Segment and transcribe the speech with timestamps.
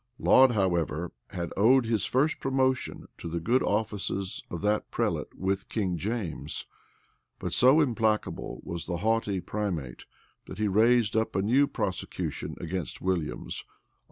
[0.17, 5.31] [v] Laud, however, had owed his first promotion to the good offices of that prelate
[5.37, 6.65] with King James.
[7.37, 10.05] But so implacable was the haughty primate,
[10.47, 13.89] that he raised up a new prosecution against Williams, on the strangest pretence imaginable.